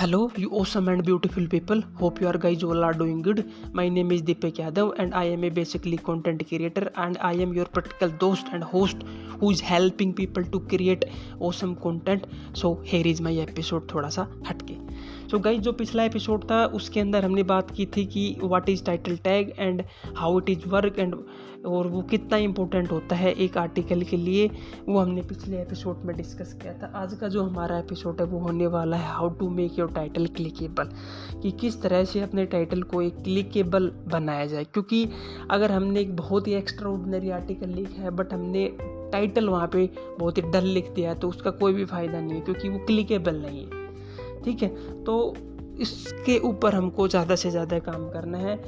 [0.00, 3.42] Hello you awesome and beautiful people hope you are guys well are doing good
[3.74, 7.52] my name is Deepak Yadav and I am a basically content creator and I am
[7.54, 9.04] your practical दोस्त and host
[9.42, 11.04] who is helping people to create
[11.40, 12.26] awesome content
[12.56, 14.76] so here is my episode थोड़ा सा हटके
[15.30, 18.68] सो so guys जो पिछला episode था, उसके अंदर हमने बात की थी कि what
[18.68, 19.82] is title tag and
[20.16, 21.14] how it is work and
[21.66, 24.50] और वो कितना इंपॉर्टेंट होता है एक आर्टिकल के लिए,
[24.88, 28.38] वो हमने पिछले एपिसोड में डिस्कस किया था। आज का जो हमारा एपिसोड है, वो
[28.38, 30.90] होने वाला है how to make your title clickable
[31.42, 35.08] कि किस तरह से अपने टाइटल को एक क्लिकेबल बनाया जाए। क्योंकि
[35.50, 36.90] अगर हमने एक बहुत ही एक्स्ट्रा
[37.34, 38.70] आर्टिकल लिखा है बट हमने
[39.12, 42.34] टाइटल वहाँ पे बहुत ही डल लिख दिया है तो उसका कोई भी फ़ायदा नहीं
[42.34, 43.79] है, क्योंकि वो क्लिकेबल नहीं है।
[44.44, 44.68] ठीक है?
[45.04, 45.34] तो
[45.80, 48.58] इसके ऊपर हमको ज़्यादा से ज़्यादा काम करना है।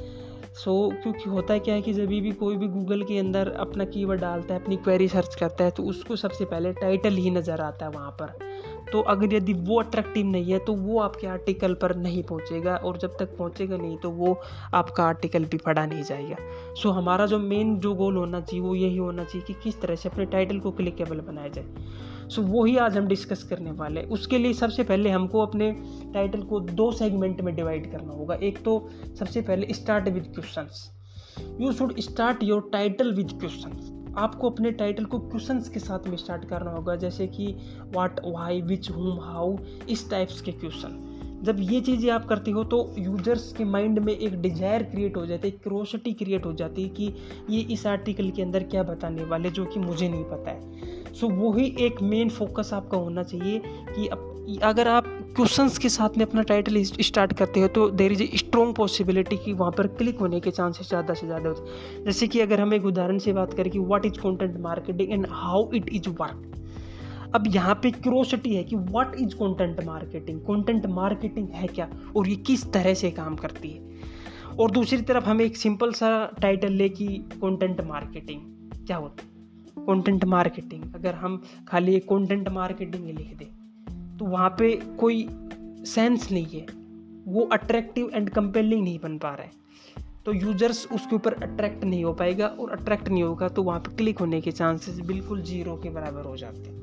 [0.53, 3.51] सो so, क्योंकि होता है क्या है कि जब भी कोई भी गूगल के अंदर
[3.51, 7.29] अपना कीवर्ड डालता है अपनी क्वेरी सर्च करता है तो उसको सबसे पहले टाइटल ही
[7.31, 8.51] नज़र आता है वहाँ पर।
[8.91, 12.97] तो अगर यदि वो अट्रैक्टिव नहीं है तो वो आपके आर्टिकल पर नहीं पहुँचेगा और
[12.97, 14.37] जब तक पहुँचेगा नहीं तो वो
[14.73, 16.35] आपका आर्टिकल भी पढ़ा नहीं जाएगा।
[16.73, 19.81] सो so, हमारा जो मेन जो गोल होना चाहिए वो यही होना चाहिए कि किस
[19.81, 21.65] तरह से अपने टाइटल को क्लिकेबल बनाया जाए।
[22.33, 25.39] सो so, वो ही आज हम डिस्कस करने वाले हैं। उसके लिए सबसे पहले हमको
[25.39, 25.71] अपने
[26.13, 28.77] टाइटल को दो सेगमेंट में डिवाइड करना होगा। एक तो
[29.19, 30.69] सबसे पहले start with question
[31.61, 36.17] you should start your title with question आपको अपने टाइटल को क्वेश्चंस के साथ में
[36.17, 37.47] स्टार्ट करना होगा। जैसे कि
[37.95, 39.55] what why which whom how
[39.89, 40.99] इस टाइप्स के क्वेश्चन
[41.45, 45.25] जब ये चीज़ें आप करते हो तो यूज़र्स के माइंड में एक डिज़ायर क्रिएट हो
[45.25, 47.13] जाती है क्रोसिटी क्रिएट हो जाती है कि
[47.49, 51.27] ये इस आर्टिकल के अंदर क्या बताने वाले जो कि मुझे नहीं पता है। सो
[51.27, 56.25] so, वही एक मेन फोकस आपका होना चाहिए कि अगर आप क्वेश्चंस के साथ में
[56.25, 60.19] अपना टाइटल स्टार्ट करते हो तो there is a strong possibility कि वहाँ पर क्लिक
[60.19, 63.33] होने के चांसेस ज़्यादा से ज़्यादा होते हैं। जैसे कि अगर हम एक उदाहरण से
[63.33, 67.91] बात करें कि what is content marketing and how it is work अब यहाँ पे
[67.91, 71.89] क्यूरोसिटी है कि what is content marketing content marketing है क्या?
[72.17, 74.01] और ये किस तरह से काम करती है?
[74.59, 76.09] और दूसरी तरफ़ हमें एक सिंपल सा
[76.41, 78.41] टाइटल ले कि कंटेंट मार्केटिंग
[78.87, 79.31] क्या होता है?
[79.77, 83.47] कंटेंट मार्केटिंग अगर हम खाली कंटेंट मार्केटिंग लिख दें
[84.17, 85.27] तो वहाँ पे कोई
[85.85, 86.65] सेंस नहीं है।
[87.27, 89.51] वो अट्रैक्टिव एंड कंपेलिंग नहीं बन पा रहा है।
[90.25, 93.95] तो यूज़र्स उसके ऊपर अट्रैक्ट नहीं हो पाएगा और अट्रैक्ट नहीं होगा तो वहाँ पे
[93.95, 96.81] क्लिक होने के चांसेस बिल्कुल ज़ीरो के बराबर हो जाते हैं।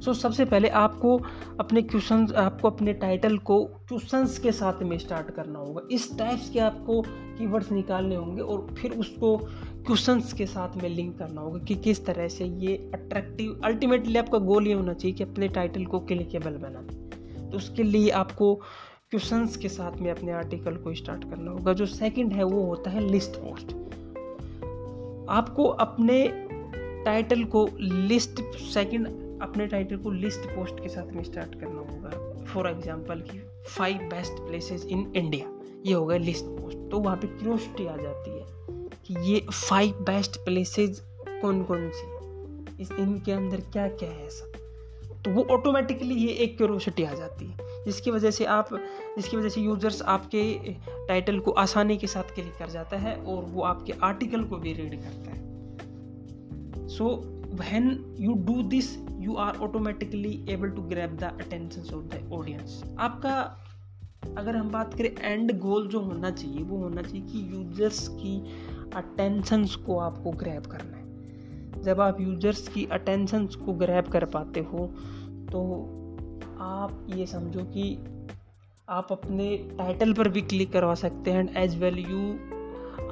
[0.00, 1.16] सो so, सबसे पहले आपको
[1.60, 6.50] अपने क्वेश्चन आपको अपने टाइटल को क्वेश्चंस के साथ में स्टार्ट करना होगा। इस टाइप्स
[6.50, 7.00] के आपको
[7.38, 9.36] कीवर्ड्स निकालने होंगे और फिर उसको
[9.86, 14.38] क्वेश्चंस के साथ में लिंक करना होगा कि किस तरह से ये अट्रैक्टिव अल्टीमेटली आपका
[14.40, 19.56] गोल ये होना चाहिए कि अपने टाइटल को क्लिकेबल बनाना तो उसके लिए आपको क्वेश्चंस
[19.56, 23.00] के साथ में अपने आर्टिकल को स्टार्ट करना होगा। जो सेकंड है, वो होता है
[23.00, 23.74] लिस्ट पोस्ट
[25.30, 26.16] आपको अपने
[27.04, 28.42] टाइटल को लिस्ट
[28.72, 29.06] सेकंड
[29.42, 34.08] अपने टाइटल को लिस्ट पोस्ट के साथ में स्टार्ट करना होगा। फॉर एग्ज़ाम्पल की five
[34.10, 35.50] best places in India
[35.86, 38.63] ये होगा लिस्ट पोस्ट तो वहाँ पे क्यूरोसिटी आ जाती है।
[39.06, 42.82] कि ये फाइव बेस्ट प्लेसेस कौन कौन सी?
[42.82, 44.52] इस इनके अंदर क्या क्या है ऐसा
[45.22, 48.68] तो वो ऑटोमेटिकली ये एक क्यूरोसिटी आ जाती है। जिसकी वजह से आप,
[49.16, 50.54] जिसकी वजह से यूज़र्स आपके
[51.08, 54.72] टाइटल को आसानी के साथ क्लिक कर जाता है और वो आपके आर्टिकल को भी
[54.72, 57.08] रीड करता है। So
[57.54, 62.82] when you do this you are automatically able to grab the attention of the audience
[62.98, 63.60] आपका
[64.38, 68.38] अगर हम बात करें एंड गोल जो होना चाहिए, वो होना चाहिए कि यूज़र्स की
[68.96, 74.60] अटेंशंस को आपको ग्रैब करना है। जब आप यूज़र्स की अटेंशंस को ग्रैब कर पाते
[74.62, 74.86] हो
[75.52, 75.62] तो
[76.60, 77.96] आप ये समझो कि
[78.88, 82.32] आप अपने टाइटल पर भी क्लिक करवा सकते हैं एंड एज वेल यू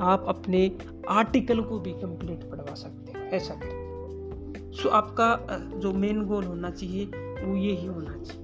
[0.01, 0.61] आप अपने
[1.11, 5.29] आर्टिकल को भी कंप्लीट पढ़वा सकते हैं, ऐसा करें। सो आपका
[5.79, 7.05] जो मेन गोल होना चाहिए,
[7.45, 8.42] वो ये ही होना चाहिए।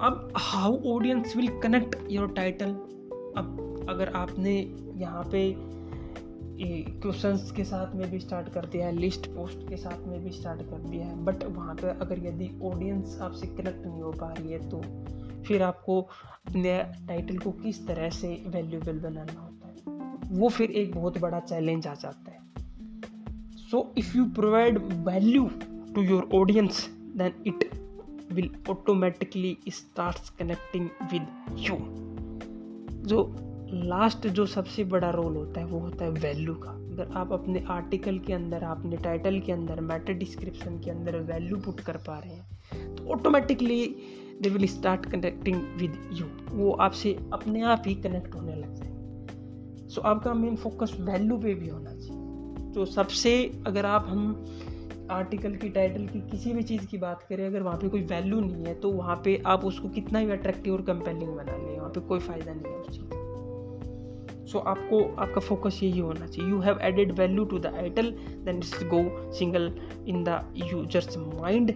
[0.00, 2.70] अब how audience will connect your title
[3.36, 5.54] अब अगर आपने यहाँ पे
[7.00, 10.30] क्वेश्चंस के साथ में भी स्टार्ट कर दिया है लिस्ट पोस्ट के साथ में भी
[10.30, 14.32] स्टार्ट कर दिया है बट वहाँ पे अगर यदि ऑडियंस आपसे कनेक्ट नहीं हो पा
[14.32, 14.82] रही है तो
[15.42, 19.74] फिर आपको अपने टाइटल को किस तरह से वैल्यूबल बनाना होता है?
[20.38, 22.38] वो फिर एक बहुत बड़ा चैलेंज आ जाता है।
[23.56, 25.50] So if you provide value
[25.94, 27.87] to your audience then it
[28.32, 31.26] will automatically start connecting with
[31.58, 31.76] you
[33.08, 33.20] जो
[33.70, 37.64] लास्ट जो सबसे बड़ा रोल होता है वो होता है वैल्यू का। अगर आप अपने
[37.68, 42.18] आर्टिकल के अंदर अपने टाइटल के अंदर मैटर डिस्क्रिप्शन के अंदर वैल्यू पुट कर पा
[42.18, 43.84] रहे हैं तो automatically
[44.42, 48.96] they will start connecting with you वो आपसे अपने आप ही कनेक्ट होने लग जाए
[49.88, 54.44] सो so, आपका मेन फोकस वैल्यू पे भी होना चाहिए। तो सबसे अगर आप हम
[55.10, 58.40] आर्टिकल की टाइटल की, किसी भी चीज़ की बात करें, अगर वहाँ पे कोई वैल्यू
[58.40, 61.90] नहीं है तो वहाँ पे आप उसको कितना भी अट्रैक्टिव और कंपेलिंग बना लें, वहाँ
[61.90, 63.26] पे कोई फ़ायदा नहीं है उस चीज़ का।
[64.46, 68.10] सो आपको, आपका फोकस यही होना चाहिए। You have added value to the title
[68.44, 69.02] then it's go
[69.32, 69.72] single
[70.08, 71.72] in the users mind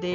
[0.00, 0.12] they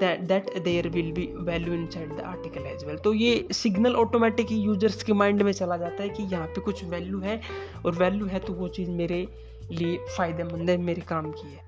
[0.00, 2.98] that that there will be value inside the article as well.
[3.04, 6.60] तो ये सिग्नल ऑटोमेटिक ही यूज़र्स के mind में चला जाता है कि यहाँ पे
[6.60, 7.40] कुछ वैल्यू है
[7.84, 9.26] और वैल्यू है तो वो चीज़ मेरे
[9.70, 11.66] लिए फ़ायदेमंद है, मेरे काम की है।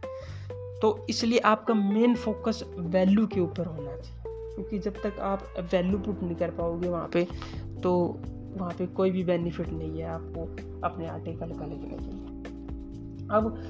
[0.80, 4.22] तो इसलिए आपका मेन फोकस वैल्यू के ऊपर होना चाहिए,
[4.54, 7.26] क्योंकि जब तक आप वैल्यू पुट नहीं कर पाओगे वहाँ पे
[7.82, 7.92] तो
[8.56, 10.44] वहाँ पे कोई भी बेनिफिट नहीं है आपको
[10.86, 13.62] अपने आर्टिकल का लिखने के लिए। अब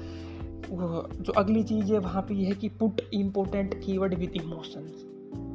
[0.71, 5.07] जो अगली चीज़ है, वहाँ पे ये है कि put important keyword with emotions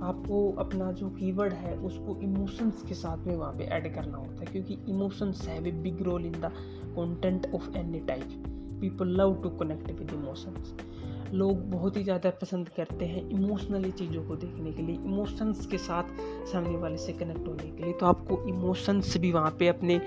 [0.04, 4.40] आपको अपना जो कीवर्ड है, उसको इमोशंस के साथ में वहाँ पे ऐड करना होता
[4.40, 6.52] है, क्योंकि emotions have a big role in the
[6.98, 8.42] content of any type
[8.80, 10.74] people love to connect with emotions
[11.34, 15.78] लोग बहुत ही ज़्यादा पसंद करते हैं इमोशनली चीज़ों को देखने के लिए इमोशंस के
[15.78, 16.16] साथ
[16.52, 19.98] सामने वाले से कनेक्ट होने के लिए। तो आपको इमोशंस भी वहाँ पे अपने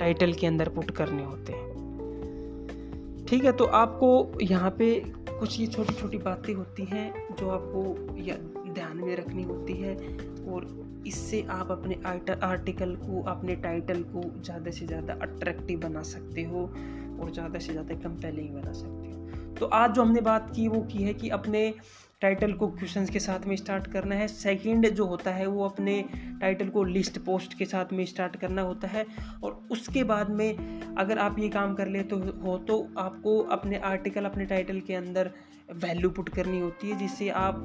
[0.00, 1.73] टाइटल के अंदर पुट करने होते हैं।
[3.34, 4.08] ठीक है तो आपको
[4.42, 4.88] यहाँ पे
[5.28, 7.82] कुछ ये छोटी छोटी बातें होती हैं जो आपको
[8.74, 9.94] ध्यान में रखनी होती है
[10.52, 10.66] और
[11.06, 11.96] इससे आप अपने
[12.42, 17.72] आर्टिकल को, अपने टाइटल को ज़्यादा से ज़्यादा अट्रैक्टिव बना सकते हो और ज़्यादा से
[17.72, 21.28] ज़्यादा कंपेलिंग बना सकते हो। तो आज जो हमने बात की वो की है कि
[21.30, 21.68] अपने
[22.24, 26.04] टाइटल को क्वेश्चंस के साथ में स्टार्ट करना है। सेकंड जो होता है, वो अपने
[26.40, 29.04] टाइटल को लिस्ट पोस्ट के साथ में स्टार्ट करना होता है।
[29.44, 33.78] और उसके बाद में अगर आप ये काम कर ले तो हो तो आपको अपने
[33.84, 35.30] आर्टिकल अपने टाइटल के अंदर
[35.74, 37.60] वैल्यू पुट करनी होती है, जिससे आप,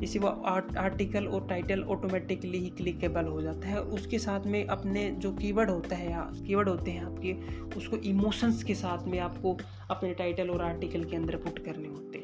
[0.00, 5.10] जिससे वो आर्टिकल और टाइटल ऑटोमेटिकली ही क्लिकेबल हो जाता है। उसके साथ में अपने
[5.18, 7.32] जो कीवर्ड होता है या कीवर्ड होते हैं आपके,
[7.76, 9.56] उसको इमोशंस के साथ में आपको
[9.90, 12.23] अपने टाइटल और आर्टिकल के अंदर पुट करने होते हैं।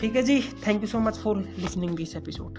[0.00, 2.58] ठीक है जी thank you so much for listening this episode